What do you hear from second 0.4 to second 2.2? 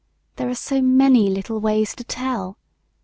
are so many little ways to